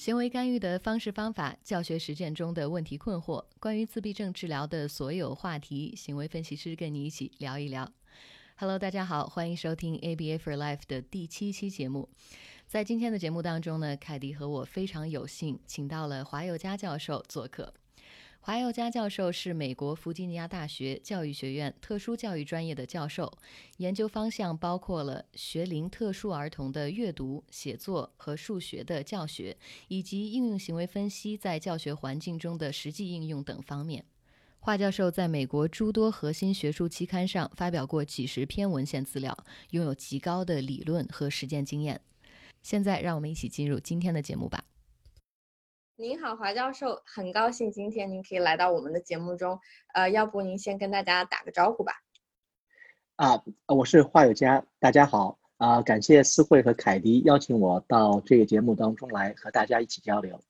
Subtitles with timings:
[0.00, 7.86] 行为干预的方式方法、教学实践中的问题困惑，关于自闭症治疗的所有话题，行为分析师跟你一起聊一聊。
[8.56, 12.08] Hello，大家好，欢迎收听 ABA for Life 的第七期节目。
[12.66, 17.74] 在今天的节目当中呢，凯迪和我非常有幸请到了华友佳教授做客。
[18.42, 23.30] 华佑佳教授是美国弗吉尼亚大学教育学院特殊教育专业的教授，
[23.76, 29.58] 研究方向包括了学龄特殊儿童的阅读、写作和数学的教学，
[29.88, 34.06] 以及应用行为分析在教学环境中的实际应用等方面。
[34.58, 39.36] 华教授在美国诸多核心学术期刊上发表过几十篇文献资料，
[39.70, 42.00] 拥有极高的理论和实践经验。
[42.62, 44.64] 现在，让我们一起进入今天的节目吧。
[46.00, 49.60] 您好，华教授，很高兴今天您可以来到我们的节目中。
[49.92, 51.92] 呃，要不您先跟大家打个招呼吧。
[53.16, 55.38] 啊，我是华友佳，大家好。
[55.58, 60.40] 啊，感谢思慧和凯迪邀请我到这个节目当中来和大家一起交流。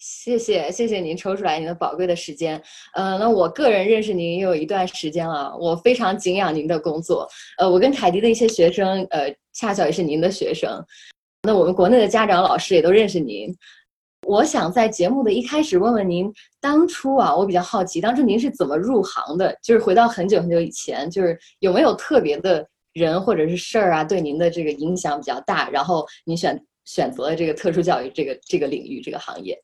[0.00, 2.60] 谢谢，谢谢您抽出来您的宝贵的时间。
[2.94, 7.28] 呃，那我个人认识您也有一段时间了，我非常敬仰您的工作。
[7.58, 10.84] 呃，我跟凯迪的一些学生，呃，恰巧也是您的学生。
[11.44, 13.56] 那我们国内的家长老师也都认识您。
[14.26, 19.56] 我想在节目的一开始问问您，当初啊，我比较好奇，当初您是怎么入行的？
[19.62, 29.56] 就是回到很久很久以前，就是有没有特别的人或者是事儿啊，对您的这个影响比较大，然后您选选择了这个特殊教育这个这个领域这个行业？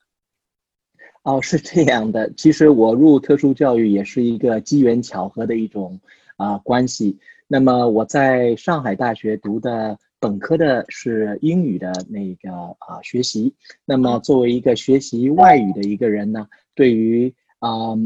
[1.24, 6.00] 哦，是这样的，其实我入特殊教育也是一个机缘巧合的一种
[6.36, 7.18] 啊关系。
[7.48, 9.98] 那么我在上海大学读的。
[10.22, 13.52] 本科的是英语的那个啊学习，
[13.84, 17.96] 那么作为一个学习外语的一个人呢，对于啊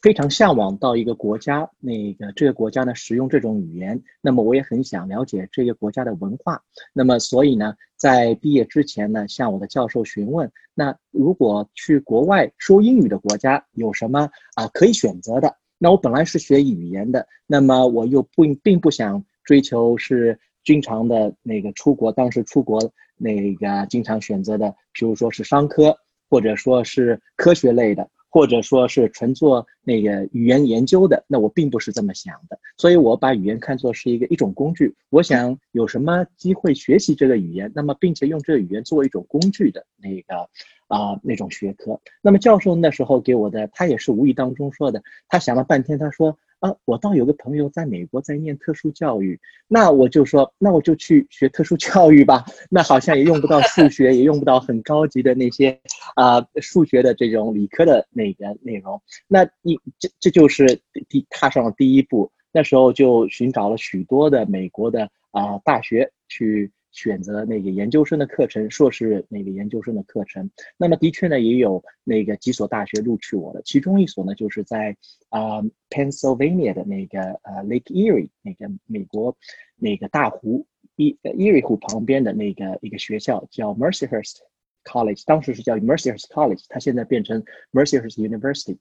[0.00, 15.56] 非常向往到一个国家，那个这个国家呢使用这种语言，那么我也很想了解这个国家的文化，那么所以呢，在毕业之前呢，向我的教授询问，那如果去国外说英语的国家有什么啊可以选择的？
[15.76, 20.38] 那我本来是学语言的，那么我又不并不想追求是。
[20.64, 22.78] 经常的那个出国，当时出国
[23.16, 25.96] 那个经常选择的，比如说是商科，
[26.28, 32.58] 或者说是科学类的，或者说是纯做那个语言研究的，那我并不是这么想的。
[32.76, 34.94] 所以我把语言看作是一个一种工具。
[35.10, 40.48] 我想有什么机会学习这个语言，那么并且用这个语言作为一种工具的那个
[40.88, 41.98] 啊那种学科。
[42.20, 45.02] 那么教授那时候给我的，他也是无意当中说的。
[45.28, 46.38] 他想了半天，他说。
[46.60, 49.38] 啊，我倒有个朋友在美国在念特殊教育，
[49.68, 52.44] 那我就说，那我就去学特殊教育吧。
[52.68, 55.80] 那好像也用不到数学，也用不到很高级的那些
[56.16, 59.00] 啊数学的这种理科的那个内容。
[59.28, 62.30] 那你这这就是第踏上了第一步。
[62.50, 66.72] 那时候就寻找了许多的美国的啊大学去。
[66.90, 70.50] 选择那个研究生的课程，硕士那个研究生的课程。
[70.76, 74.96] 那么的确呢，也有那个几所大学录取我的，其中一所呢，就是在
[75.28, 79.36] 啊 Pennsylvania 的那个呃 Lake Erie 那个美国
[79.76, 80.66] 那个大湖
[80.96, 84.38] 伊 Erie 湖旁边的那个一个学校，叫 Mercyhurst
[84.84, 88.78] College，当时是叫 Mercyhurst College，它现在变成 Mercyhurst University。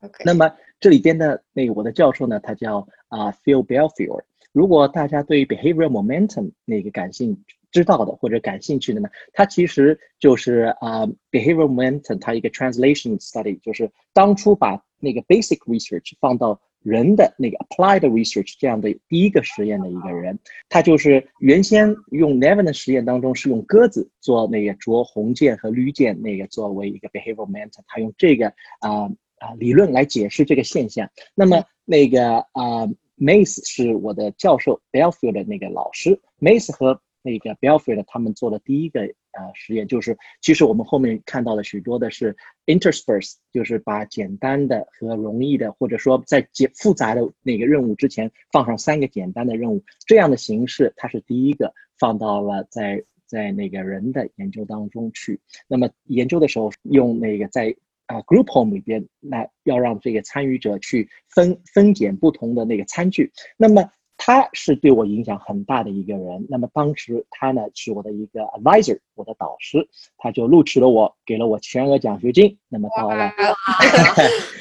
[0.00, 4.24] OK 那么这里边的那个我的教授呢，他叫啊 Phil Belfiore。
[4.54, 7.36] 如果大家对 behavioral momentum 那个感兴、
[7.72, 20.38] 知道的或者感兴趣的呢，它其实就是啊 behavioral momentum 它一个 translation study，就是当初把那个 basic research 放到人的那个 applied research 这样的第一个实验的一个人，
[20.68, 28.46] 他就是原先用 Nevin 的实验当中是用鸽子做那个着红箭和绿箭那个作为一个 behavioral momentum，他用这个
[28.78, 31.10] 啊啊理论来解释这个现象。
[31.34, 32.88] 那么那个啊。
[33.18, 36.20] Mace 是我的教授，Belfield 的那个老师。
[36.40, 42.36] Mace 和那个 Belfield 他们做的第一个呃实验，就是其实我们后面看到的许多的是
[42.66, 55.40] intersperse，就是把简单的和容易的，或者说在简复杂的那个任务之前放上三个简单的任务，这样的形式，它是第一个放到了在在那个人的研究当中去。
[55.66, 57.74] 那么研究的时候用那个在
[58.06, 63.32] 啊，group home 里边，那要让这个参与者去分分拣不同的那个餐具。
[63.56, 66.46] 那么他是对我影响很大的一个人。
[66.50, 72.58] 那么当时他呢是我的一个 advisor，我的导师，他就录取了我，给了我全额奖学金。
[72.68, 73.32] 那么到了，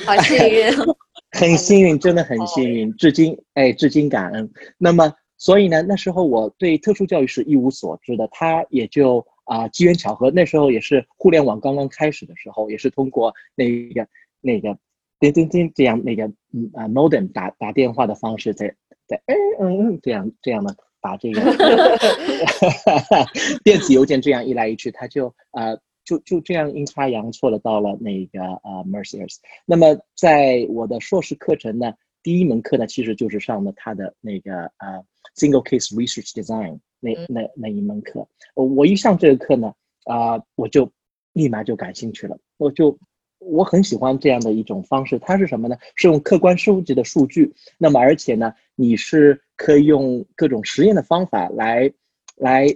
[0.06, 0.72] 好幸运，
[1.32, 4.50] 很幸运，真的很幸运，至今哎，至今感恩。
[4.78, 9.26] 那么所以呢，那时候我对特殊教育是一无所知的，他也就。
[9.46, 14.08] 啊，机缘巧合，那时候也是互联网刚刚开始的时候，也是通过那个
[14.42, 14.78] 那个
[15.20, 18.74] 叮叮叮这样那个嗯啊 modem 打打电话的方式，在
[19.08, 21.42] 在嗯嗯嗯这样这样的把这个
[23.64, 25.76] 电子邮件这样一来一去，他就啊
[26.06, 29.38] 就就这样阴差阳错的到了那个呃 Mercers。
[29.66, 31.94] 那么在我的硕士课程呢，
[32.24, 35.06] 第一门课呢其实就是上的他的那个呃
[35.36, 38.28] Single Case Research Design 那那那一门课。
[38.56, 39.74] 我一上这个课呢，
[40.06, 40.92] 啊，我就
[41.34, 42.98] 立马就感兴趣了，我就。
[43.46, 45.76] 我很喜欢这样的一种方式，它是什么呢？
[45.98, 51.92] 是用客观收集的数据，那么而且呢，你是可以用各种实验的方法来，
[52.38, 52.68] 来，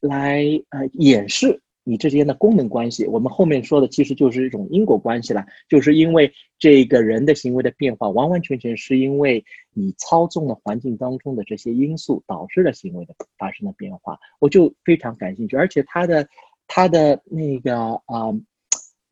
[0.00, 3.06] 来呃演示你之间的功能关系。
[3.06, 14.18] 我们后面说的其实就是一种因果关系了，就是因为这个人的行为的变化，完完全全是因为你操纵了环境当中的这些因素导致了行为的发生的变化。
[14.40, 16.28] 我就非常感兴趣，而且他的
[16.66, 17.76] 他的那个
[18.06, 18.32] 啊。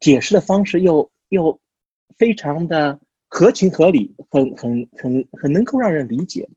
[0.00, 1.61] 解释的方式又又
[2.16, 6.49] 非常的合情合理，很很很很能够让人理解。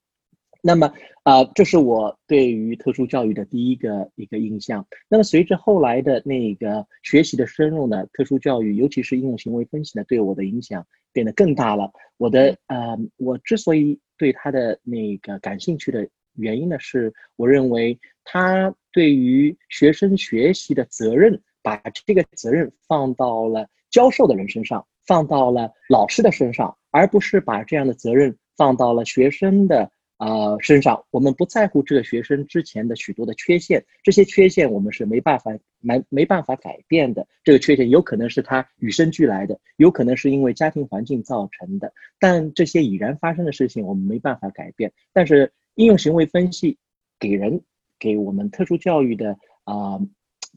[0.66, 0.94] 那么
[1.24, 4.88] 啊，这是我对于特殊教育的第一个一个印象。
[5.10, 11.92] 那么随着后来的那个学习的深入呢，特殊教育尤其是应用行为分析呢，对我的影响变得更大了。
[12.16, 21.42] 我的呃，我之所以对他的那个感兴趣的原因呢，是我认为他对于学生学习的责任。
[21.66, 29.90] 把这个责任放到了教授的人身上，放到了老师的身上，而不是把这样的责任放到了学生的
[30.26, 31.04] 呃身上。
[31.12, 37.28] 我们不在乎这个学生之前的许多的缺陷，这些缺陷我们是没办法没没办法改变的。
[37.44, 41.92] 这个缺陷有可能是他与生俱来的，有可能是因为家庭环境造成的。
[42.20, 44.92] 但这些已然发生的事情我们没办法改变。
[45.12, 46.78] 但是应用行为分析
[47.20, 47.62] 给人
[48.00, 50.00] 给我们特殊教育的啊。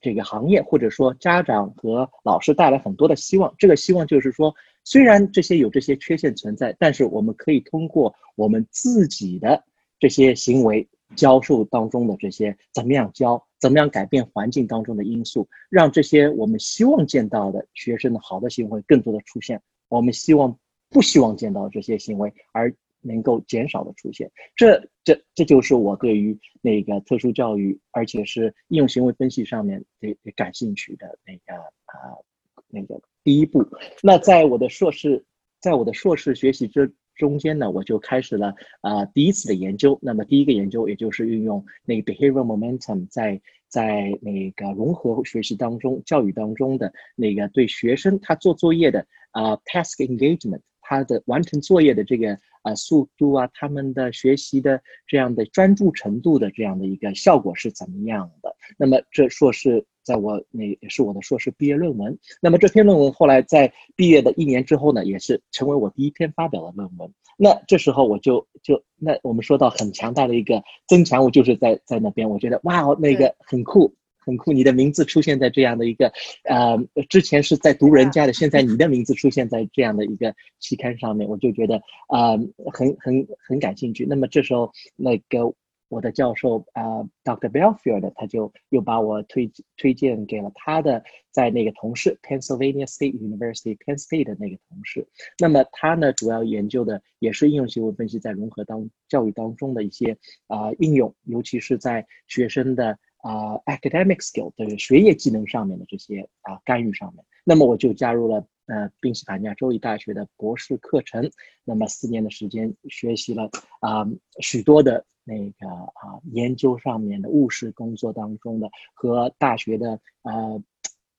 [0.02, 4.54] 这个行业或者说家长和老师带来很多的希望，这个希望就是说，
[4.86, 9.62] 虽然这些有这些缺陷存在，但是我们可以通过我们自己的
[9.98, 20.56] 这些行为教授当中的这些怎么样教，怎么样改变环境当中的因素，让这些我们希望见到的学生的好的行为更多的出现，我们希望
[20.88, 22.72] 不希望见到这些行为而。
[23.02, 31.54] 能够减少的出现，这这这就是我对于那个特殊教育，而且是应用行为分析上面的感兴趣的那个
[31.84, 32.18] 啊
[32.68, 33.66] 那个第一步。
[34.02, 35.24] 那在我的硕士，
[35.60, 39.98] 在我的硕士学习之中间呢，我就开始了啊第一次的研究。
[40.02, 52.38] 那么第一个研究，也就是运用那个 behavioral momentum 在在那个融合学习当中、教育当中的那个对学生他做作业的啊 task engagement，他的完成作业的这个。
[52.66, 58.56] 啊，速度啊，他们的学习的这样的专注程度的这样的一个效果是怎么样的？
[58.76, 62.18] 那么这硕士在我那也是我的硕士毕业论文。
[62.42, 67.08] 那么这篇论文后来在毕业的一年之后呢，也是成为我第一篇发表的论文。
[67.38, 73.94] 那这时候我就就那我们说到很强大的一个增强物，就是在在那边，我觉得哇哦，那个很酷。
[74.26, 76.12] 很酷，你的名字出现在这样的一个，
[76.44, 76.76] 呃，
[77.08, 82.36] 之前是在读人家的，现在你的名字出现在这样的一个期刊上面，我就觉得啊，
[82.74, 84.04] 很很很感兴趣。
[84.04, 85.54] 那么这时候，那个
[85.88, 87.48] 我的教授啊，Dr.
[87.48, 95.06] Belfield，他就又把我推推荐给了他的在那个同事，Pennsylvania State University Penn State 的那个同事。
[95.38, 100.18] 那么他呢，主要研究的也是应用行为分析在融合当教育当中的一些
[100.48, 102.98] 啊应用，尤其是在学生的。
[103.18, 111.30] 啊，academic skill 就是学业技能上面的这些啊干预上面，那么我就加入了呃宾夕法尼亚州立大学的博士课程，
[111.64, 114.06] 那么四年的时间学习了啊
[114.40, 120.62] 许多的那个啊研究上面的务实工作当中的和大学的呃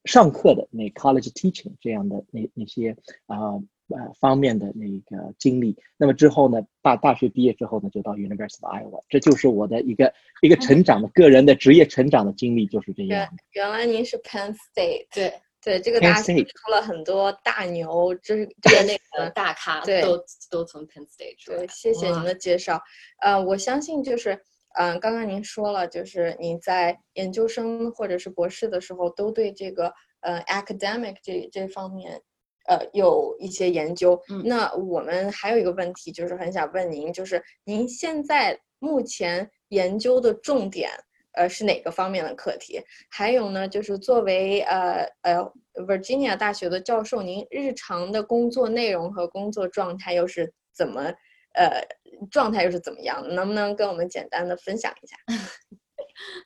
[0.05, 3.61] 上课的那 college teaching 这样的那那些啊。
[3.89, 13.29] 呃，方面的那个经历，那么之后呢，大大学毕业之后呢，就到 University of Iowa，这就是我的一个一个成长的个人的职业成长的经历，就是这样。
[13.53, 20.17] 原来您是 Penn State，对对，这个大学出了很多大牛，就是这个那个大咖，对，都
[20.51, 21.53] 都从 Penn State 出。
[21.53, 22.81] 对，谢谢您的介绍。
[23.21, 24.37] 呃，我相信就是，
[24.77, 32.21] 嗯，刚刚您说了，就是你在研究生或者是博士的时候，都对这个呃 academic 这这方面。
[32.67, 34.21] 呃，有一些研究。
[34.43, 40.91] 那我们还有一个问题，就是很想问您，就是您现在目前研究的重点，
[41.33, 42.79] 呃，是哪个方面的课题？
[43.09, 45.51] 还有呢，就是作为呃呃
[45.87, 51.01] Virginia 大学的教授，您日常的工作内容和工作状态又是怎么，
[51.53, 51.81] 呃，
[52.29, 53.25] 状态又是怎么样？
[53.33, 55.15] 能不能跟我们简单的分享一下？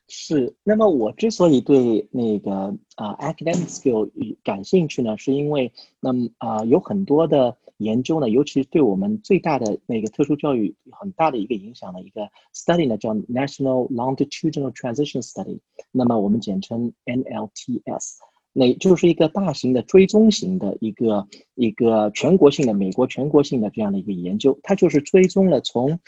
[0.08, 4.10] 是，那么我之所以对那个啊 academic skill
[4.44, 15.60] 感兴趣呢，是因为那么啊有很多的研究呢，尤其对我们最大的那个特殊教育很大的一个影响的一个 study 呢，叫 National Longitudinal Transition Study，
[15.92, 18.18] 那么我们简称 NLTS。
[18.54, 21.25] 那就是一个大型的追踪型的一个
[21.56, 26.01] 一个全国性的美国全国性的这样的一个研究，它就是追踪了从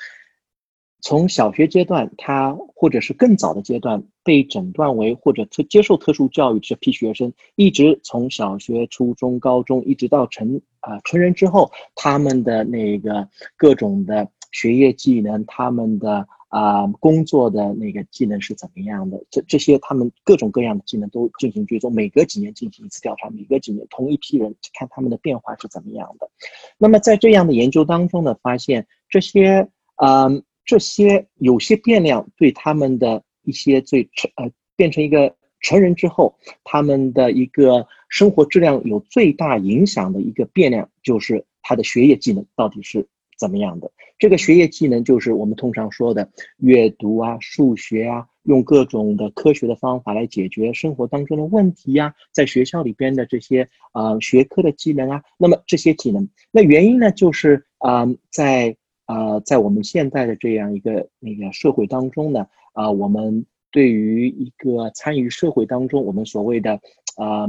[1.04, 16.28] 从小学阶段，他或者是更早的阶段被诊断为或者特接受特殊教育这批学生，一直从小学、初中、高中一直到成啊成人之后，他们的那个各种的学业技能，他们的。
[16.54, 19.20] 啊，工作的那个技能是怎么样的？
[19.32, 26.30] 这这些他们各种各样的技能都进行追踪，每隔几年进行一次调查，每隔几年同一批人看他们的变化是怎么样的。
[26.78, 30.28] 那么在这样的研究当中呢，发现这些啊
[30.66, 43.08] 这些有些变量对他们的一些最成呃变成一个成人之后，他们的一个生活质量有最大影响的一个变量，就是他的学业技能到底是。
[43.36, 66.80] 怎么样的这个学业技能，就是我们通常说的阅读啊、数学啊，用各种的科学的方法来解决生活当中的问题呀，在学校里边的这些啊学科的技能啊，那么这些技能，那原因呢，就是啊，在啊在我们现在的这样一个那个社会当中呢，啊，我们对于一个参与社会当中，我们所谓的
[67.18, 67.48] 啊。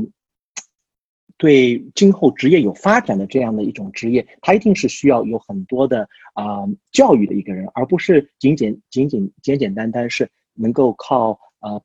[1.37, 11.80] 对今后职业有发展的这样的一种职业，它一定是需要有很多的啊教育的一个人，而不是仅仅仅仅简简单单是能够靠啊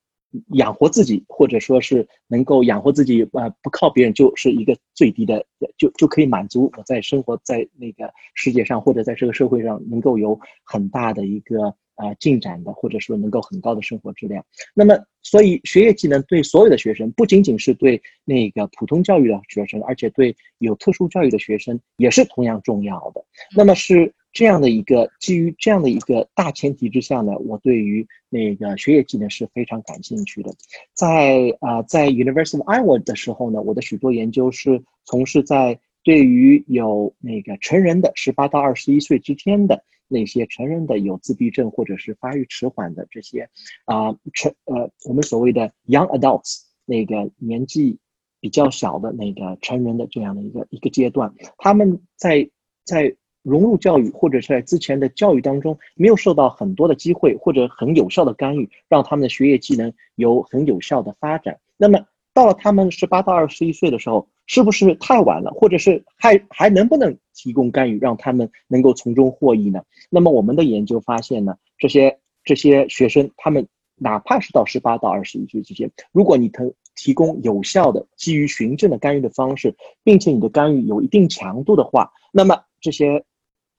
[0.54, 5.46] 养活自己，或者说是能够养活自己呃不靠别人就是一个最低的，
[5.78, 11.76] 就就可以满足我在生活在那个世界上或者在这个社会上能够有很大的一个。
[12.00, 14.42] 啊，进展的，或者说能够很高的生活质量。
[14.74, 23.22] 那么，所以学业技能对所有的学生，不仅仅是对那个普通教育的学生，而且对有特殊教育的学生也是同样重要的。
[23.54, 30.52] 那么是这样的一个基于这样的一个大前提之下呢，我对于那个学业技能是非常感兴趣的。
[30.94, 39.84] 在啊，在 University of Iowa 的时候呢，我的许多研究是从事在对于有那个成人的十八到二十一岁之间的。
[40.12, 43.48] 那些成人的有自闭症或者是发育迟缓的这些
[43.86, 48.00] 啊成呃我们所谓的 young adults 那个年纪
[48.40, 52.50] 比较小的那个成人的这样的一个一个阶段，他们在
[52.86, 53.16] 在
[53.50, 61.60] 融入教育或者是在之前的教育当中没有受到很多的机会或者很有效的干预，让他们的学业技能有很有效的发展。
[61.76, 62.00] 那么
[62.34, 64.28] 到了他们十八到二十一岁的时候。
[64.52, 69.80] 是不是太晚了，或者是还还能不能提供干预，让他们能够从中获益呢？
[70.10, 83.24] 那么我们的研究发现呢，这些这些学生，他们哪怕是到十八到二十一岁之间，如果你提提供有效的基于循证的干预的方式，并且你的干预有一定强度的话，那么这些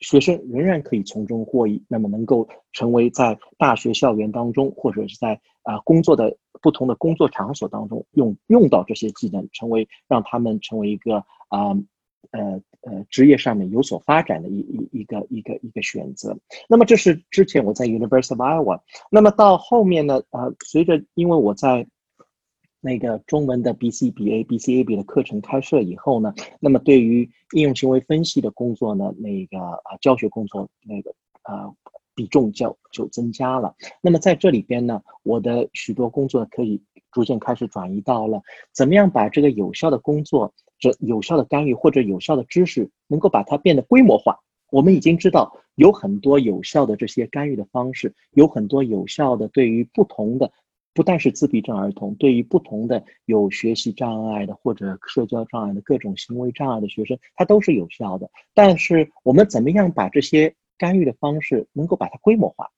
[0.01, 6.37] 学生仍然可以从中获益，那么能够成为在大学校园当中，或者是在啊工作的。
[6.63, 11.71] 不同的工作场所当中用用到这些技能，成为让他们成为一个啊
[12.33, 16.37] 呃呃职业上面有所发展的一一一个一个一个选择。
[16.69, 18.81] 那么这是之前我在 University of Iowa。
[19.11, 21.87] 那么到后面呢，呃，随着因为我在
[22.81, 31.71] 那个中文的 BCBA BCAB 的课程开设以后呢，那么对于应用行为分析的工作呢，那个啊教学工作那个啊。
[32.13, 33.75] 比重就就增加了。
[34.03, 36.83] 那么在这里边呢，我的许多工作可以
[37.13, 38.43] 逐渐开始转移到了
[38.75, 44.39] 怎么样把这个有效的工作、这有效的干预或者有效的知识，能够把它变得规模化。
[44.71, 50.53] 我们已经知道有很多有效的这些干预的方式，有很多有效的对于不同的，
[50.95, 58.31] 不但是自闭症儿童，对于不同的有学习障碍的或者社交障碍的各种行为障碍的学生，它都是有效的。
[58.55, 60.55] 但是我们怎么样把这些？
[60.81, 62.71] 干预的方式能够把它规模化，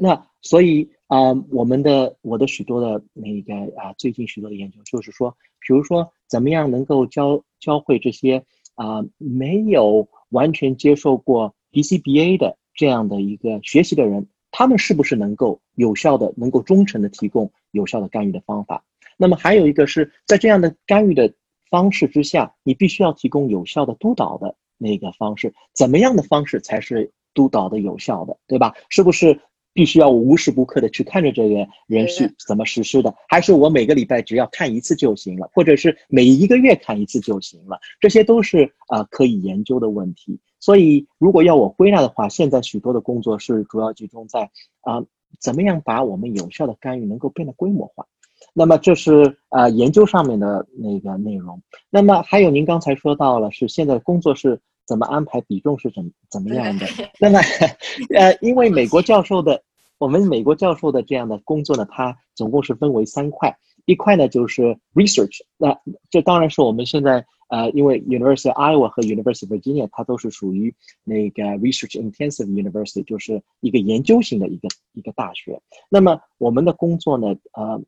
[0.00, 8.42] 那所以啊，我们的我的许多的那个啊，最近许多的研究就是说，比如说怎么样能够教教会这些
[8.74, 18.84] 啊没有完全接受过 BCBA 的这样的一个学习的人，他们是不是能够有效的、能够忠诚的提供有效的干预的方法？
[19.16, 21.34] 那么还有一个是在这样的干预的
[21.68, 27.10] 方式之下，你必须要提供有效的督导的那个方式，怎么样的方式才是？
[27.34, 28.74] 督导的有效的，对吧？
[28.90, 29.40] 是不是
[29.72, 33.14] 必须要我无时不刻的去看着这个人是怎么实施的？
[33.26, 35.48] 还是我每个礼拜只要看一次就行了？
[35.54, 37.80] 或者是每一个月看一次就行了？
[38.00, 40.40] 这些都是啊可以研究的问题。
[40.62, 44.48] 所以，如果要我归纳的话，现在许多的工作是主要集中在
[44.82, 45.02] 啊
[45.40, 48.06] 怎么样把我们有效的干预能够变得规模化。
[48.54, 51.60] 那么这是啊研究上面的那个内容。
[51.90, 54.60] 那么还有您刚才说到了是现在工作是。
[54.84, 56.84] 怎么安排比重是怎怎么样的？
[57.20, 57.38] 那么，
[58.18, 59.62] 呃，因为美国教授的，
[59.96, 63.56] 我们美国教授的这样的工作呢，它总共是分为三块。
[63.84, 65.78] 一块呢就是 research，那
[66.10, 75.60] 这当然是我们现在呃，因为 University Iowa 和 University Virginia 它都是属于那个 research intensive university，就是一个研究型的一个一个大学。
[75.90, 77.82] 那么我们的工作呢，呃，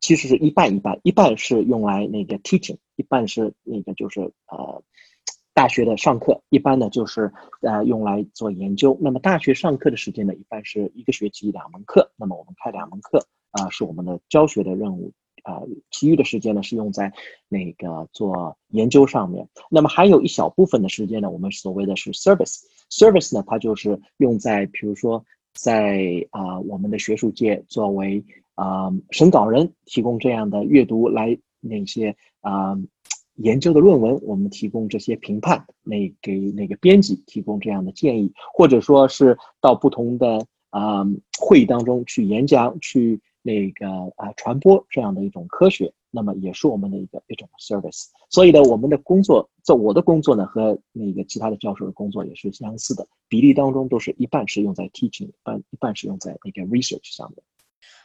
[0.00, 4.82] 其实是一半一半，一半是用来那个 teaching，一半是那个就是呃。
[5.54, 8.96] 大学的上课一般呢就是呃用来做研究。
[9.02, 12.10] 那么大学上课的时间呢，一般是一个学期两门课。
[12.16, 15.12] 那么我们开两门课啊，是我们的教学的任务
[15.42, 15.60] 啊。
[15.90, 17.12] 其余的时间呢是用在
[17.48, 19.48] 那个做研究上面。
[19.70, 22.60] 那么还有一小部分的时间呢，我们所谓的是 service。
[22.90, 32.76] service 呢，它就是用在比如说在啊我们的学术界作为啊审稿人，提供这样的阅读来那些啊。
[33.36, 41.02] 研究的论文，我们提供这些评判，那给那个编辑提供这样的建议，或者说是到不同的啊
[41.40, 48.06] 会议当中去演讲，去那个啊传播这样的一种科学，那么也是我们的一个一种 service。
[48.30, 57.42] 所以呢，我们的工作，做我的工作呢，和那个其他的教授的工作也是相似的，比例当中都是一半是用在 teaching，一半一半是用在那个 research 上面。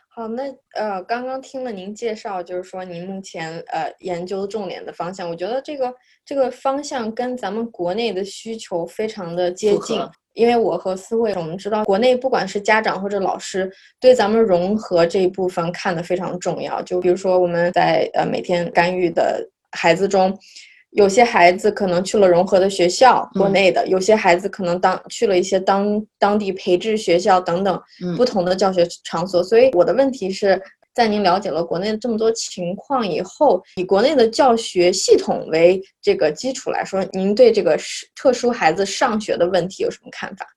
[0.09, 5.93] 好，那呃，刚刚听了您介绍，就是说您目前呃研究重点的方向，我觉得这个
[6.25, 10.01] 这个方向跟咱们国内的需求非常的接近。
[10.37, 16.81] 因为我和思慧，我们知道国内不管是家长或者老师，对咱们融合这一部分看得非常重要。
[16.83, 20.33] 就比如说我们在呃每天干预的孩子中。
[20.91, 27.79] 有些孩子可能去了融合的学校，国内的；有些孩子可能当去了一些当当地培智学校等等
[28.15, 29.43] 不同的教学场所。
[29.43, 30.59] 所以我的问题是
[30.97, 37.77] 在您了解了国内这么多情况以后，以国内的教学系统为这个基础来说，您对这个
[38.15, 40.47] 特殊孩子上学的问题有什么看法？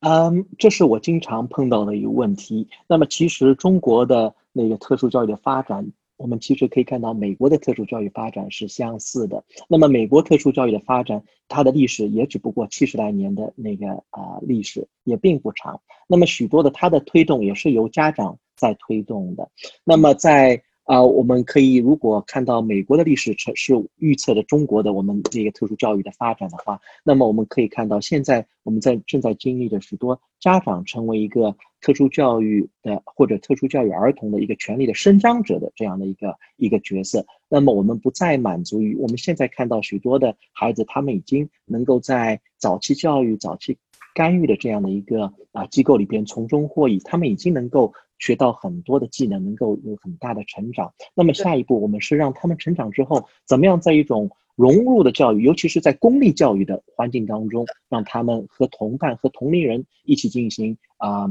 [0.00, 2.68] 嗯，这是我经常碰到的一个问题。
[2.88, 5.86] 那么，其实中国的那个特殊教育的发展。
[6.24, 9.44] 我们其实可以看到，美国的特殊教育发展是相似的。
[9.68, 15.78] 那么，美国特殊教育的发展，它的历史也只不过七十来年的那个啊历史，也并不长。
[16.06, 19.50] 那么，许多的它的推动也是由家长在推动的。
[19.84, 37.24] 那么，在啊，我们可以如果看到美国的历史是预测的中国的我们这个特殊教育的发展的话，那么我们可以看到，现在我们在正在经历着许多家长成为一个特殊教育的或者特殊教育儿童的一个权利的伸张者的这样的一个一个角色。
[37.48, 43.78] 那么我们不再满足于我们现在看到许多的孩子，他们已经能够在早期教育、早期
[44.14, 47.94] 干预的这样的一个啊机构里边从中获益，他们已经能够。
[48.18, 50.92] 学到很多的技能，能够有很大的成长。
[51.14, 61.24] 那么下一步，我们是让他们成长之后，怎么样在一种融入的教育，尤其是在公立教育的环境当中，让他们和同伴、和同龄人一起进行啊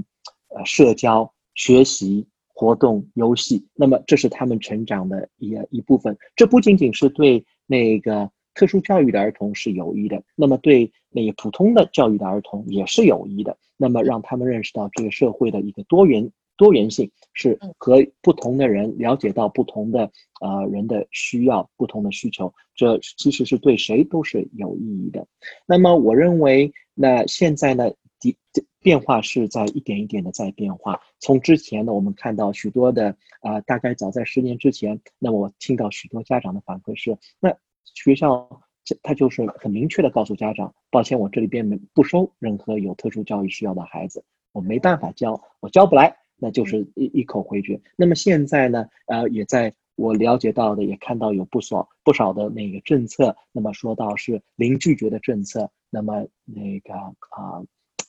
[0.49, 3.65] 呃社交、学习活动、游戏。
[3.73, 6.17] 那么这是他们成长的一一部分。
[6.35, 13.57] 这不仅仅是对那个特殊教育的儿童是有益的，那么对那个普通的教育的儿童也是有益的。
[13.77, 16.31] 那么让他们认识到这个社会的一个多元。
[16.55, 20.11] 多元性是和不同的人了解到不同的
[20.41, 25.25] 呃人的需要、不同的需求，这其实是对谁都是有意义的。
[25.65, 27.89] 那么，我认为，那现在呢，
[28.19, 28.37] 的
[28.79, 30.99] 变化是在一点一点的在变化。
[31.19, 37.55] 从之前呢，我们看到许多的啊，大概早在十年之前，那么我听到许多家长的反馈是，那
[37.93, 38.61] 学校
[39.01, 46.15] 他就是很明确的告诉家长，抱歉，我这里边没不收任何有特殊教育需要的孩子，我没办法教，我教不来。
[46.43, 47.79] 那就是一一口回绝。
[47.95, 48.85] 那么现在呢？
[49.05, 53.33] 呃，也在我了解到的，也看到有不少不少的那个政策。
[53.53, 57.63] 那么说到是零拒绝的政策，那么那个啊，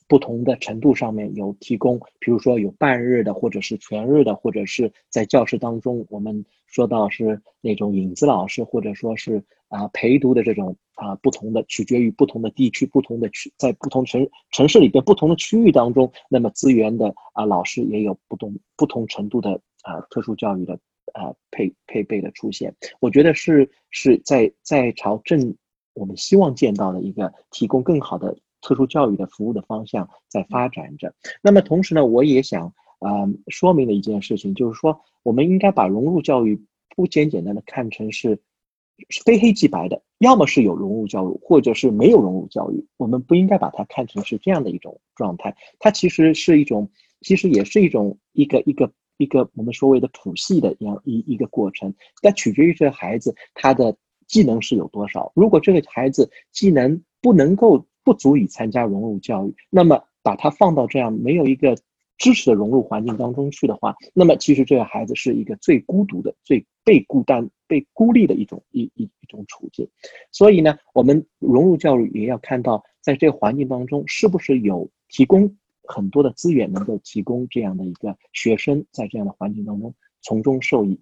[0.09, 10.77] 不同的程度上面有提供，比如说有半日的，或者是全日的，或者是在教室当中，我们说到是那种影子老师，或者说是啊陪读的这种。
[10.97, 20.79] 啊，不同的取决于不同的地区、不同的区，在不同城城市里边不同的区域当中，那么资源的啊老师也有不同不同程度的啊特殊教育的
[21.13, 22.73] 啊配配备的出现。
[23.01, 25.57] 我觉得是是在在朝正
[25.95, 31.15] 我们希望见到的一个提供更好的特殊教育的服务的方向在发展着。
[31.41, 32.67] 那么同时呢，我也想
[32.99, 36.61] 啊说明的一件事情就是说，我们应该把融入教育
[36.97, 38.41] 不简简单的看成是。
[39.09, 42.87] 是非黑即白的，要么是有融入教育，或者是没有融入教育。
[42.97, 45.53] 我们不应该把它看成是这样的一种状态。
[45.81, 46.89] 它其实是一种，
[47.21, 51.93] 其实也是一种一个一个一个我们所谓的谱系的一样一一个过程。
[52.23, 53.97] 但取决于这个孩子他的
[54.29, 55.33] 技能是有多少。
[55.35, 61.77] 如果这个孩子技能不能够不足以参加融入教育，那么把他放到这样没有一个
[62.19, 69.89] 支持的融入环境当中去的话，那么其实这个孩子是一个最孤独的、最被孤单、被孤立的一种一一一种处境。
[70.31, 81.01] 所以呢，我们融入教育也要看到，在这个环境当中，是不是有提供很多的资源，能够提供这样的一个学生在这样的环境当中从中受益。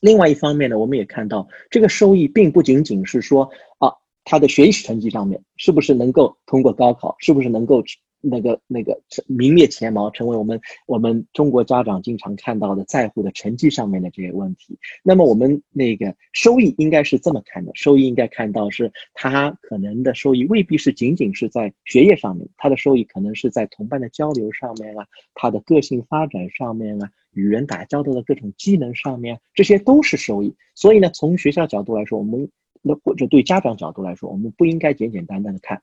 [0.00, 3.88] 另外一方面呢，我们也看到这个收益并不仅仅是说啊，
[4.24, 7.82] 他的学习成绩上面是不是能够通过高考，是不是能够。
[8.26, 14.78] 那个那个名列前茅，成为我们我们中国家长经常看到的在乎的成绩上面的这些问题。
[15.02, 30.54] 那么我们那个收益应该是这么看的：收益应该看到是他可能的收益未必是仅仅是在学业上面，他的收益可能是在同伴的交流上面啊，他的个性发展上面啊，与人打交道的各种技能上面，这些都是收益。
[30.74, 32.48] 所以呢，从学校角度来说，我们
[32.86, 35.82] 那或者对家长角度来说，我们不应该简简单单的看。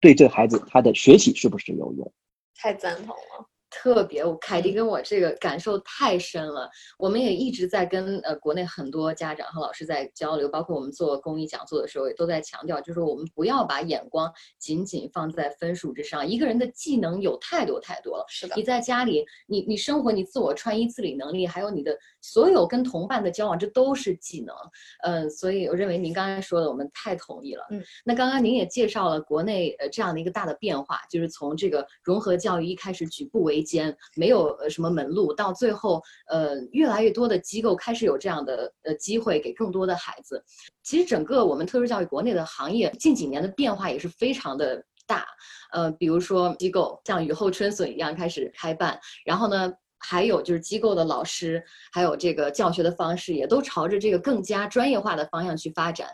[0.00, 2.12] 对这个孩子，他的学习是不是有用？
[2.54, 3.46] 太赞同了。
[3.70, 6.70] 特别，凯迪跟我这个感受太深了。
[6.98, 16.26] 我们也一直在跟呃国内很多家长和老师在交流，包括我们做公益讲座的时候，也都在强调，就是我们不要把眼光仅仅放在分数之上。
[16.26, 18.24] 一个人的技能有太多太多了。
[18.28, 18.56] 是的。
[18.56, 24.56] 你在家里，你你生活，你自我穿衣自理能力，还有你的所有跟同伴的交往，这都是技能。
[25.02, 27.66] 嗯，所以我认为您刚才说的，我们太同意了。
[27.70, 27.84] 嗯。
[28.02, 33.57] 那刚刚您也介绍了国内呃这样的一个大的变化，就是从这个融合教育一开始举步维。
[33.62, 40.42] 间没有什么门路，到最后呃越来越多的机构开始有这样的呃机会给更多的孩子。
[40.82, 45.24] 其实整个我们特殊教育国内的行业近几年的变化也是非常的大，
[45.72, 49.72] 呃比如说机构像雨后春笋一样开始开办，然后呢。
[49.98, 56.08] 还有就是机构的老师，还有这个教学的方式，也都朝着这个更加专业化的方向去发展。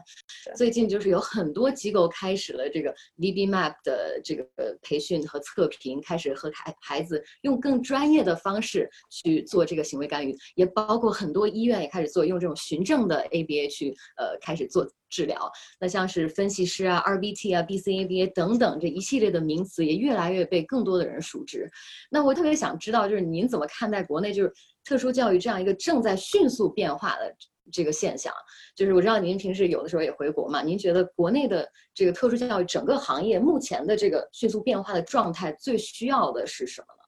[0.57, 4.45] 最近就是有很多机构开始了这个 VBMAP 的这个
[4.83, 14.87] 培训和测评，开始和孩孩子用更专业的方式去做这个行为干预，也包括很多医院也开始做用这种循证的 ABA 去呃开始做。
[15.15, 15.49] 治疗，
[15.79, 21.71] 那像是分析师啊、RBT 啊、BCABA 等等这一系列的名词，也越来越被更多的人熟知。
[22.11, 27.33] 那我特别想知道，就是您怎么看待国内就是特殊教育这样一个正在迅速变化的
[27.71, 28.35] 这个现象？
[28.75, 37.03] 就是我知道您平时有的时候也回国嘛，您觉得国内的这个特殊教育整个行业目前的这个迅速变化的状态，最需要的是什么呢？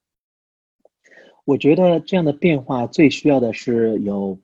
[1.45, 4.39] 我觉得这样的变化最需要的是有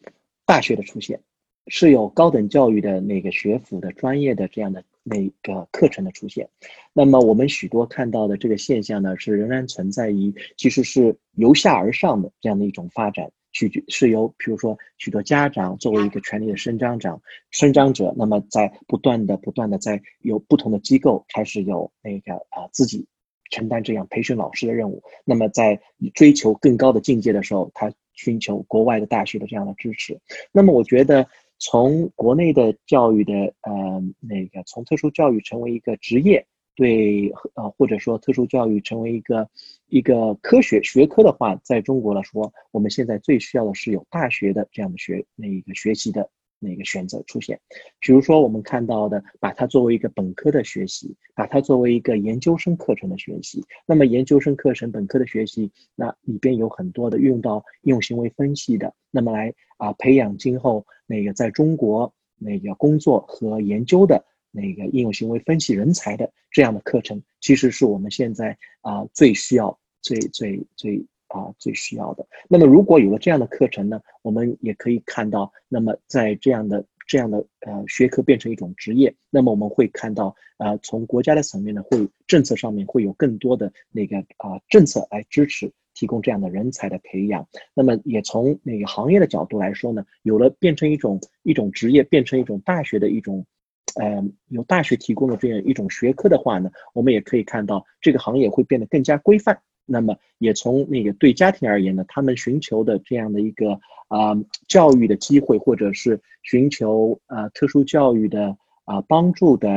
[0.45, 1.21] 大学的出现。
[1.69, 6.49] 是有高等教育的那个学府的专业的这样的那个课程的出现，
[6.93, 17.21] 那么我们许多看到的这个现象呢，是仍然存在于其实是由下而上的这样的一种发展，取是由比如说许多家长作为一个权利的伸张者，
[17.51, 23.07] 伸张者，那么在不断的不断的在有不同的机构开始有那个啊自己
[23.51, 25.81] 承担这样培训老师的任务，那么在
[26.15, 30.21] 追求更高的境界的时候，他寻求国外的大学的这样的支持，
[30.51, 31.29] 那么我觉得。
[31.65, 36.45] 从国内的教育的呃那个，从特殊教育成为一个职业，
[36.75, 39.49] 对呃或者说特殊教育成为一个
[39.87, 46.29] 一个科学学科的话，在中国来说，我们现在最需要的是有大学的这样的学那一个学习的。
[46.65, 47.61] 那个选择出现，
[47.99, 53.65] 比如说我们看到的，把它作为一个本科的学习，把它作为一个研究生课程的学习。
[53.85, 71.05] 那么研究生课程、本科的学习，那里边有很多的运用到应用行为分析的，那么来啊培养今后那个在中国那个工作和研究的那个应用行为分析人才的这样的课程，其实是我们现在啊最需要、最最最。
[71.33, 72.27] 啊，最需要的。
[72.47, 87.47] 那么，如果有了这样的课程呢，我们也可以看到，那么在这样的这样的呃学科变成一种职业，那么我们会看到，呃，从国家的层面呢，会政策上面会有更多的那个啊政策来支持提供这样的人才的培养。
[87.75, 93.47] 那么，也从那个行业的角度来说呢，有了变成一种一种职业，变成一种大学的一种，
[93.95, 99.59] 呃，由大学提供的这样一种学科的话呢，我们也可以看到这个行业会变得更加规范。
[99.93, 103.79] 那么也从那个对家庭而言呢，他们寻求的这样的一个
[104.09, 104.35] 啊
[104.67, 109.69] 教育的机会，或者是寻求啊特殊教育的啊帮助的，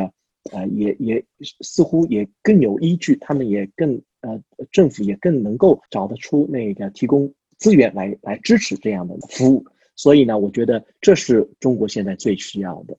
[0.54, 1.22] 呃也也
[1.60, 9.66] 似乎也更有依据，他们也更呃政府也更能够找得出那个提供资源来来支持这样的服务。
[9.98, 12.98] 所以呢，我觉得这是中国现在最需要的。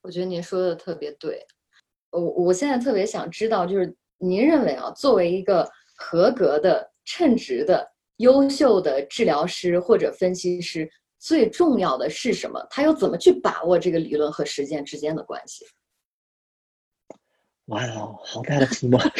[0.00, 1.44] 我觉得您说的特别对，
[2.10, 3.92] 我我现在特别想知道就是。
[4.22, 7.84] 您认为啊，作为一个合格的、称职的、
[8.18, 12.64] 优秀的治疗师或者分析师，最重要的是什么？
[12.70, 15.66] 他又怎么去把握这个理论和实践之间的关系？
[17.66, 18.96] 哇哦，好大的题目！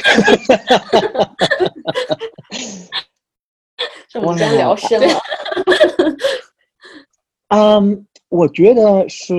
[4.09, 5.21] 这我们先聊深了。
[7.49, 9.35] 嗯，我觉得是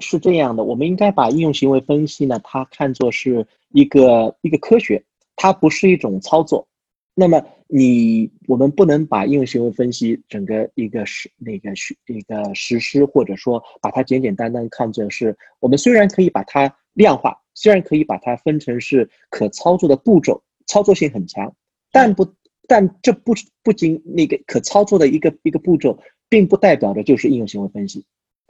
[0.00, 5.04] 是这样的，我们应该把应用行为分析呢，它看作是一个一个科学，
[5.36, 6.66] 它不是一种操作。
[7.14, 21.54] 那么你我们不能把应用行为分析整个一个实那个实一个实施，或者说把它简简单单看作是我们虽然可以把它量化，虽然可以把它分成是可操作的步骤，操作性很强，
[21.92, 22.26] 但不
[22.66, 25.98] 但这不不仅那个可操作的一个一个步骤。
[26.26, 28.04] 并不代表着就是应用行为分析，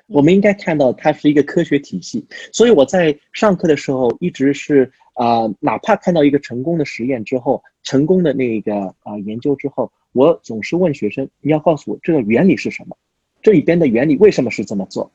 [0.07, 2.27] 我们应该看到它是一个科学体系。
[2.53, 12.97] 所以我在上课的时候一直是啊，哪怕看到一个成功的实验之后，成功的那个啊研究之后，我总是问学生：你要告诉我这个原理是什么？
[13.43, 15.11] 这里边的原理为什么是这么做？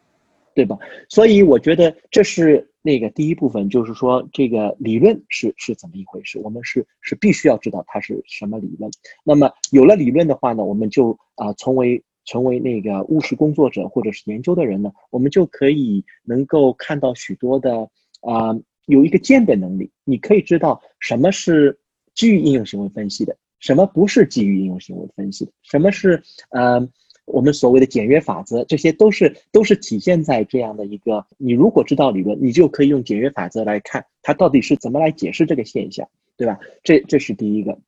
[0.56, 0.78] 对吧？
[1.08, 6.38] 所以我觉得这是那个第一部分，就是说这个理论是是怎么一回事？
[6.39, 8.91] 我们是是必须要知道它是什么理论。
[9.23, 17.89] 那么有了理论的话呢，我们就啊从为成为那个务实工作者或者是研究的人呢，我们就可以能够看到许多的
[18.22, 19.89] 啊，有一个鉴别能力。
[20.04, 21.80] 你可以知道什么是
[22.13, 26.88] 基于应用行为分析的，什么不是基于应用行为分析的，什么是呃
[27.26, 31.26] 我们所谓的简约法则，这些都是都是体现在这样的一个。
[31.38, 36.60] 你如果知道理论，你就可以用简约法则来看它到底是怎么来解释这个现象，对吧？
[36.84, 37.80] 这这是第一个。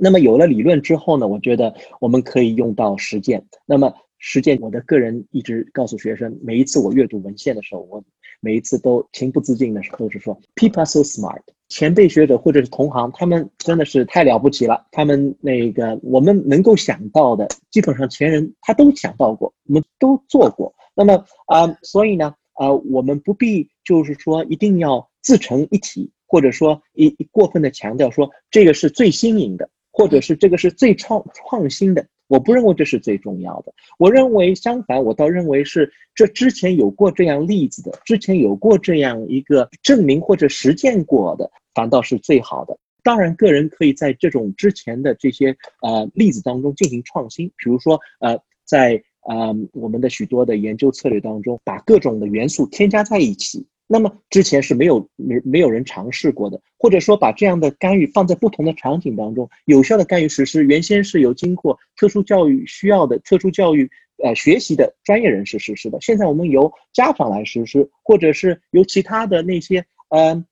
[0.00, 3.44] 那么有了理论之后呢，我觉得我们可以用到实践。
[3.66, 8.02] 那么实践，我的个人一直告诉学生，每一次我阅读文献的时候，我
[8.40, 14.86] 每一次都情不自禁的都是说，people are so smart，前辈学者或者是同行，他们真的是太了不起了。
[14.90, 20.74] 他们那个我们能够想到的，基本上前人他都想到过，我们都做过。
[20.94, 29.68] 那么啊，所以呢，啊，我们不必就是说一定要自成一体，或者说一过分的强调说这个是最新颖的。
[29.90, 33.72] 或者是这个是最创创新的，我不认为这是最重要的。
[33.98, 42.78] 我认为相反，我倒认为是这之前有过这样例子的，之前有过这样一个证明或者实践过的，反倒是最好的。
[43.02, 53.66] 当然，个人可以在这种之前的这些呃例子当中进行创新，比如说呃在呃我们的许多的研究策略当中，把各种的元素添加在一起。
[53.92, 63.90] 那么之前是没有没没有人尝试过的，或者说把这样的干预放在不同的场景当中，有效的干预实施，原先是有经过特殊教育需要的特殊教育
[64.22, 70.44] 呃学习的专业人士实施的，现在我们由家长来实施，或者是由其他的那些呃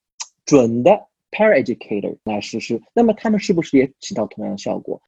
[0.45, 5.01] 准的 paraeducator 来实施，那么他们是不是也起到同样的效果？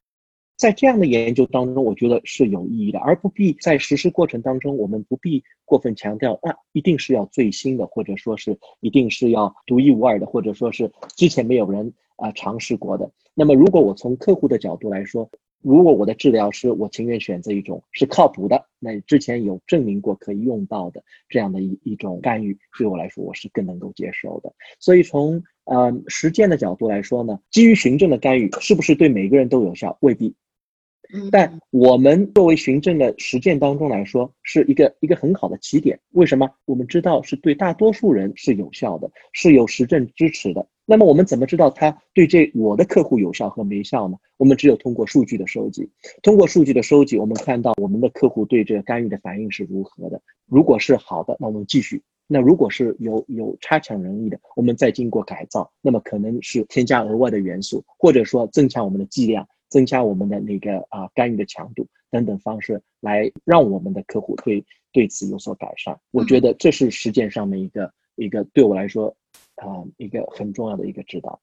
[0.61, 13.09] 在这样的研究当中，我觉得是有意义的，而不必在实施过程当中，我们不必过分强调，那一定是要最新的，或者说是一定是要独一无二的，或者说是之前没有人啊尝试过的。
[13.33, 15.27] 那么，如果我从客户的角度来说，
[15.63, 24.53] 如果我的治疗师，我情愿选择一种是靠谱的，那之前有证明过可以用到的这样的一一种干预，对我来说我是更能够接受的。
[24.79, 29.97] 所以从呃实践的角度来说呢，基于循证的干预是不是对每个人都有效？
[30.01, 30.35] 未必。
[31.31, 35.99] 但我们作为循证的实践当中来说，是一个一个很好的起点。
[36.11, 36.49] 为什么？
[36.65, 40.65] 我们知道是对大多数人是有效的，是有实证支持的。
[40.85, 44.17] 那么我们怎么知道它对这我的客户有效和没效呢？
[44.37, 45.89] 我们只有通过数据的收集。
[46.21, 50.21] 通过数据的收集，我们看到我们的客户对这个干预的反应是如何的。
[50.47, 51.97] 如果是好的，那我们继续；
[52.27, 59.47] 那如果是有有差强人意的，我们再经过改造，那么可能是添加额外的元素，或者说增强我们的剂量。
[59.71, 65.99] 增加我们的那个啊干预的强度等等方式，来让我们的客户对对此有所改善。
[66.11, 69.15] 我觉得这是实践上的一个一个对我来说
[69.55, 71.41] 啊一个很重要的一个指导。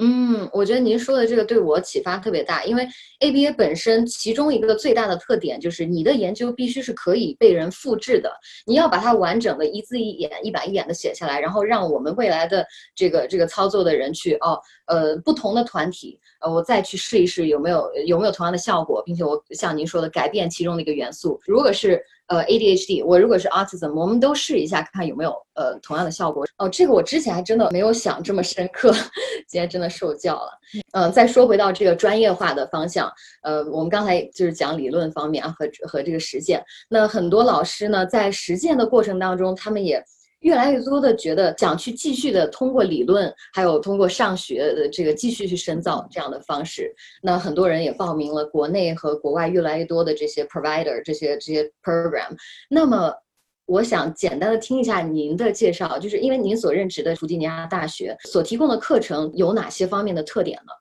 [0.00, 2.86] 嗯，我觉得您说的这个对我启发特别大，因为
[3.18, 8.30] ABA 本身其中一个最大的特点就是你的研究必须是可以被人复制的，
[8.64, 14.56] 你要把它完整的一字一眼、一板一眼的写下来，然后让我们未来的这个这个操作的人去哦，
[14.86, 22.00] 呃，不同的团体，呃，我再去试一试有没有有没有同样的效果，并且我像您说的改变其中的一个元素，如果是。
[22.28, 26.46] 呃，ADHD，我如果是 autism，我们都试一下，看看有没有呃同样的效果。
[26.58, 28.92] 哦，这个我之前还真的没有想这么深刻，
[29.48, 30.50] 今天真的受教了。
[30.92, 33.10] 嗯，再说回到这个专业化的方向，
[33.42, 36.62] 呃，我们刚才就是讲理论方面啊和和这个实践。
[36.88, 40.02] 那很多老师呢，在实践的过程当中，他们也。
[40.40, 52.36] 越来越多的觉得想去继续的通过理论，还有通过上学的这个继续去深造这样的方式，那很多人也报名了国内和国外越来越多的这些 provider 这些这些 program。
[52.70, 53.12] 那么，
[53.66, 60.72] 我想简单的听一下您的介绍，就是因为您所任职的弗吉尼亚大学所提供的课程有哪些方面的特点呢？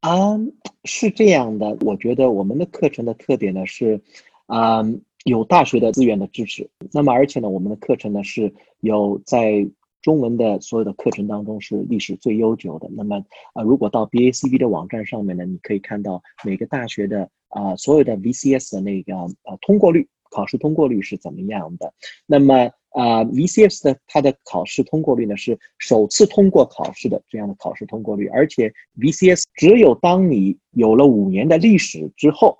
[0.00, 0.38] 啊，
[0.84, 4.00] 是这样的，我觉得我们的课程的特点呢是，
[4.46, 4.80] 啊，
[5.26, 6.68] 有大学的资源的支持。
[6.92, 9.68] 那么，而且呢，我们的课程呢是有在
[10.00, 12.88] 中文的所有的课程当中是历史最悠久的。
[12.92, 13.16] 那么，
[13.52, 21.92] 啊，如果到 BACB 的网站上面呢，你可以看到每个大学的啊所有的 VCS 的那个呃通过率，考试通过率是怎么样的。
[22.26, 22.70] 那么。
[22.96, 32.56] 啊，VCS 的它的考试通过率呢是首次通过考试的这样的考试通过率，而且 VCS 只有当你有了五年的历史之后，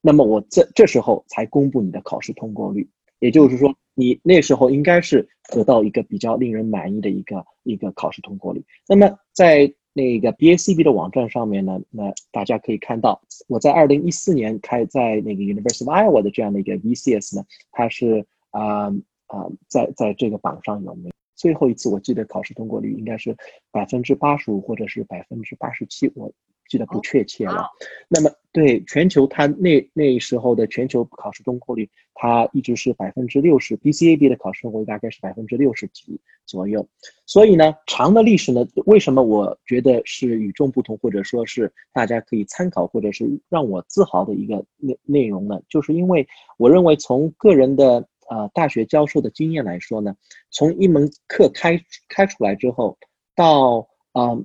[0.00, 8.64] 那么我这这时候才公布你的考试通过率，也就是说你那时候应该是得到一个比较令人满意的一个一个考试通过率。
[8.86, 18.92] 那么在那个 BACB 的网站上面呢，那大家可以看到我在二零一四年开在那个 University of Iowa 的这样的一个 VCS 呢，它是啊。
[19.28, 21.12] 啊，在在这个榜上有名？
[21.36, 23.36] 最后一次我记得考试通过率应该是
[23.70, 26.32] 百分之八十五或者是百分之八十七，我
[26.68, 27.66] 记得不确切了。
[28.08, 36.86] 那么对全球，它那那时候的全球考试通过率，它一直是百分之六十，BCAB 的考试通过率大概是百分之六十几左右。
[37.26, 45.60] 所以呢，长的历史呢，为什么我觉得是与众不同，或者说是大家可以参考，或者是让我自豪的一个内内容呢？
[45.68, 46.26] 就是因为
[46.58, 48.06] 我认为从个人的。
[48.30, 50.14] 呃，大学教授的经验来说呢，
[50.50, 52.98] 从一门课开开出来之后，
[53.34, 54.36] 到啊，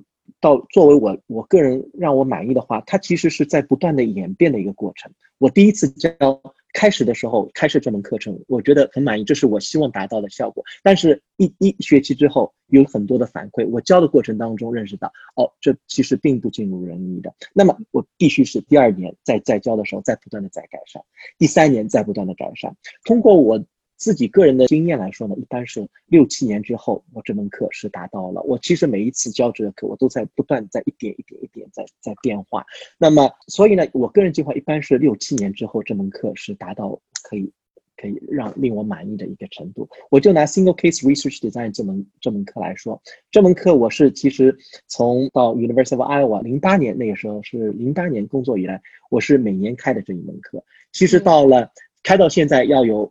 [0.44, 5.10] 到作为我我个人让我满意的话，它其实是在不断的演变的一个过程。
[5.38, 6.40] 我第一次教。
[6.76, 10.64] 开始的时候开设这门课程，我觉得很满意，这是我希望达到的效果。
[10.82, 17.32] 但是，一一学期之后，有很多的反馈，我教的过程当中认识到，哦，这其实并不尽如人意的。
[17.52, 21.00] 那么，我必须是第二年再再教的时候，再不断的再改善，
[21.38, 23.64] 第三年再不断的改善，通过我。
[24.04, 28.42] 自己个人的经验来说呢，一般是六七年之后，我这门课是达到了。
[28.42, 32.66] 我其实每一次教这个课，我都在不断在一点一点一点在在变化。
[32.98, 37.50] 那么，所以呢，我个人计划一般是六七年之后，这门课是达到可以
[37.96, 39.88] 可以让令我满意的一个程度。
[40.10, 44.54] 我就拿 Single Case Research Design 这门这门课来说，这门课我是其实
[44.86, 50.62] 从到 University of Iowa 零八年那个时候是零八年工作以来，我是每年开的这一门课。
[50.92, 51.70] 其实到了
[52.02, 53.10] 开到现在要有。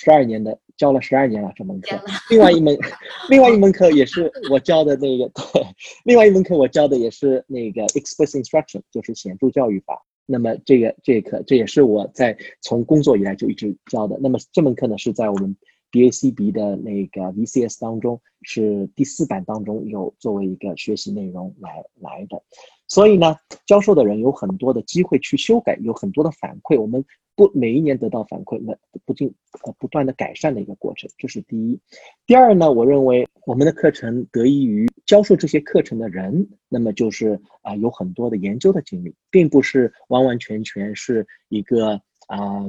[0.00, 2.78] 十二年的教了十二年了这门课，另外一门，
[3.28, 5.66] 另外一门课也是我教的那个，对，
[6.04, 10.00] 另外一门课我教的也是那个 explicit instruction，就是显著教育法。
[10.24, 14.16] 那么这个这课这也是我在从工作以来就一直教的。
[14.22, 15.56] 那么这门课呢是在我们
[15.90, 22.40] BACB 的那个 VCS 当中是第四版当中有作为一个学习内容来来的。
[22.88, 26.80] 所以呢，教授的人有很多的机会去修改，有很多的反馈。
[26.80, 27.04] 我们
[27.36, 31.78] 不每一年得到反馈，那不进呃不断的改善的一个过程，这是第一。
[32.26, 42.64] 第二呢，我认为我们的课程得益于教授这些课程的人，那么就是啊有很多的研究的经历，并不是完完全全是一个啊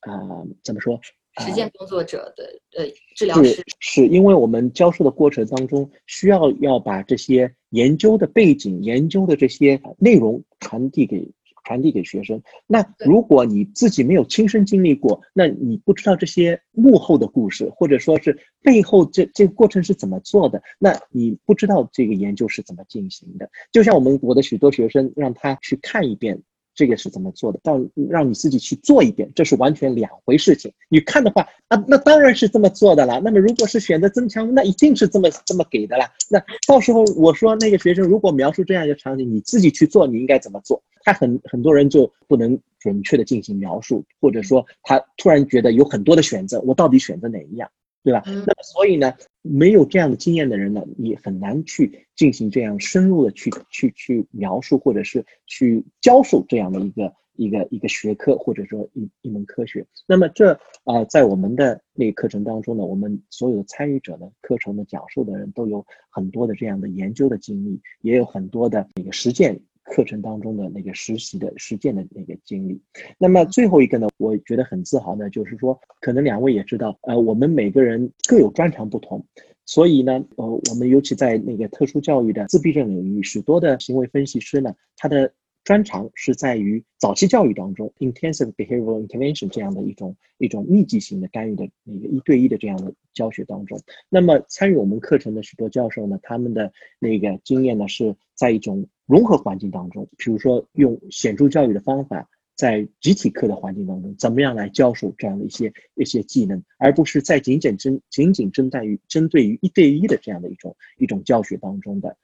[0.00, 0.98] 啊怎么说？
[1.40, 2.44] 实践工作者的
[2.76, 2.84] 呃
[3.16, 11.28] 治疗师是因为我们教授的过程当中需要要把这些研究的背景、研究的这些内容传递给
[11.64, 12.40] 传递给学生。
[12.66, 23.50] 那如果你自己没有亲身经历过，那你不知道这些幕后的故事，或者说是背后这这个过程是怎么做的，那你不知道这个研究是怎么进行的。
[23.72, 26.40] 就像我们我的许多学生让他去看一遍。
[26.74, 27.60] 这个是怎么做的？
[27.62, 30.72] 到让你自己去做一遍，这是完全两回事情。
[30.88, 33.20] 你看的话啊，那当然是这么做的了。
[33.20, 36.04] 那么如果是选择增强，那一定是这么这么给的了。
[36.28, 40.82] 那到时候我说那个学生如果描述这样一个场景，你自己去做，你应该怎么做？
[41.02, 47.70] 他很很多人就不能准确的进行描述，或者说他突然觉得有很多的选择，我到底选择哪一样？
[48.04, 48.22] 对吧？
[48.26, 59.86] 那么所以呢，没有这样的经验的人呢，也很难去进行这样深入的去去去描述，或者是去教授这样的一个一个一个学科，或者说一一门科学。
[60.06, 60.52] 那么这
[60.84, 69.58] 啊，在我们的那个课程当中呢，我们所有的参与者呢，课程的讲述的人都有很多的这样的研究的经历，也有很多的那个实践。
[69.84, 72.80] 课程当中的那个实习的实践的那个经历，
[73.18, 79.24] 那么最后一个呢，我觉得很自豪呢，就是说，可能两位也知道，呃，我们每个人各有专长不同，
[79.66, 85.32] 所以呢，呃，我们尤其在那个特殊教育的自闭症领域，许多的行为分析师呢，他的。
[85.64, 93.80] 专长是在于早期教育当中，intensive behavioral intervention 这样的一种一种密集型的干预的那个一对一的这样的教学当中。
[94.10, 112.18] 那么参与我们课程的许多教授呢，他们的那个经验呢是在一种融合环境当中，比如说用显著教育的方法，在集体课的环境当中，怎么样来教授这样的一些一些技能，而不是在仅仅针仅仅针对于针对于一对一的这样的一种一种教学当中的。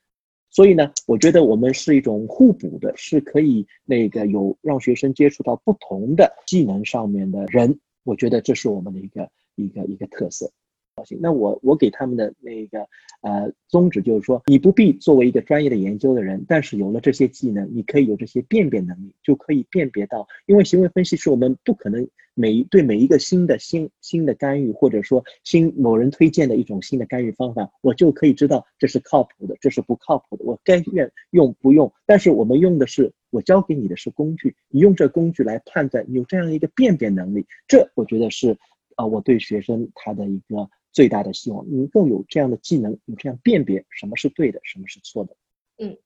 [0.50, 10.50] 所以呢，我觉得我们是一种互补的，是可以那个有让学生接触到不同的技能上面的人，我觉得这是我们的一个一个一个特色。
[11.04, 12.80] 行那我我给他们的那个
[13.22, 31.90] 呃宗旨就是说，你不必作为一个专业的研究的人，但是有了这些技能，你可以有这些辨别能力，就可以辨别到，因为行为分析是我们不可能每对每一个新的新新的干预，或者说新某人推荐的一种新的干预方法，我就可以知道这是靠谱的，这是不靠谱的，我该愿用不用。
[32.04, 38.58] 但是我们用的是我教给你的是工具，你用这工具来判断，有这样一个辨别能力，这我觉得是
[38.96, 40.68] 啊，我对学生他的一个。
[40.92, 45.36] 最大的希望，能够有这样的技能，有这样辨别什么是对的，什么是错的。
[45.78, 45.96] 嗯，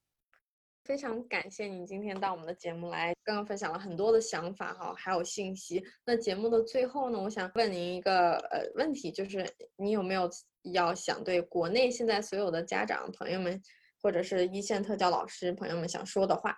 [0.85, 5.85] 非常感谢您今天到我们的节目来，刚刚分享了很多的想法哈，还有信息。
[6.05, 10.28] 那节目的最后呢，我想问您一个呃问题，就是你有没有
[10.72, 13.61] 要想对国内现在所有的家长朋友们，
[14.01, 16.57] 或者是一线特教老师朋友们想说的话？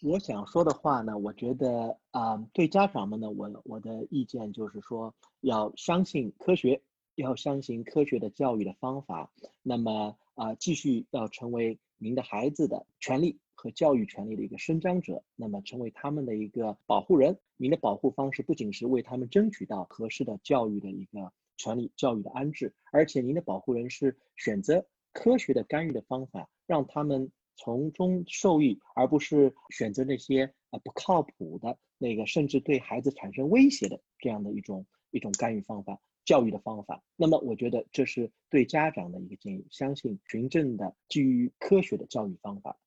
[0.00, 6.80] 我想说的话呢，我觉得啊，对家长们呢，我我的意见就是说，要相信科学，
[7.16, 9.32] 要相信科学的教育的方法。
[9.60, 17.36] 那么啊，继续要成为您的孩子的权利和教育权利的一个伸张者，那么成为他们的一个保护人。
[17.56, 27.32] 您的保护方式不仅是为他们争取到合适的教育的一个权利、教育的安置，而且您的保护人是选择科学的干预的方法，让他们。
[27.58, 37.02] 从中受益，而不是选择那些啊不靠谱的那个，甚至对孩子产生威胁的这样的一种一种干预方法、教育的方法。
[37.16, 42.78] 那么，我觉得这是对家长的一个建议：相信循证的、基于科学的教育方法。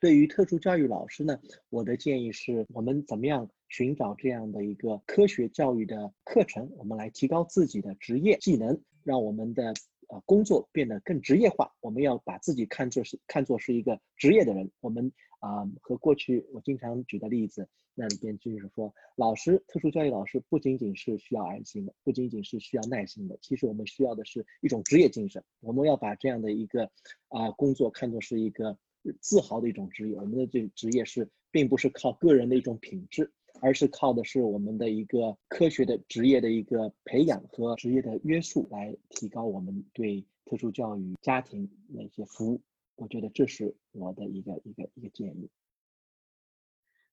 [0.00, 1.38] 对于特殊教育老师呢，
[1.68, 9.74] 我的建议是我们怎么样寻找这样的一个科学教育的课程，我们来提高自己的职业技能，让我们的。
[10.08, 14.70] 啊，工作变得更职业化，我们要把自己看作是看作是一个职业的人。
[14.80, 25.44] 我们啊，和过去我经常举的例子，那里边就是说，老师，特殊教育老师不仅仅是需要爱心的，不仅仅是需要耐心的，其实我们需要的是一种职业精神。
[25.60, 26.90] 我们要把这样的一个
[27.28, 28.76] 啊工作看作是一个
[29.20, 30.16] 自豪的一种职业。
[30.16, 33.30] 我们的这个职业是，并不是靠个人的一种品质。
[33.60, 42.60] 而是靠的是我们的一个科学的职业的一个培养和职业的约束，来提高我们对特殊教育家庭的一些服务。
[42.96, 45.48] 我觉得这是我的一个一个一个建议。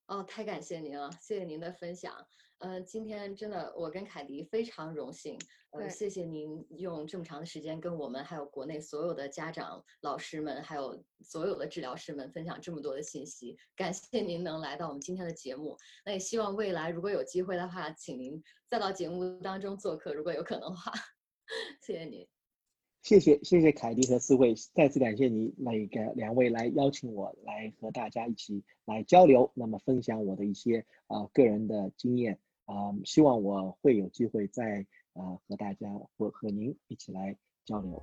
[0.07, 2.13] 哦，太感谢您了，谢谢您的分享。
[2.59, 5.37] 呃，今天真的我跟凯迪非常荣幸。
[5.71, 13.57] 呃，谢谢您用这么长的时间跟我们还有国内所有的家长、老师们，还有所有的治疗师们分享这么多的信息。
[13.75, 15.75] 感谢您能来到我们今天的节目。
[16.05, 20.93] 那也希望未来如果有机会的话，请您再到节目当中做客，如果有可能的话。
[21.81, 22.34] 谢谢您。
[23.05, 35.87] 谢谢谢谢凯蒂和四位，再次感谢你那个两位来邀请我来和大家一起来交流，那么分享我的一些啊个人的经验啊，希望我会有机会再啊和大家
[36.17, 38.01] 或和您一起来交流。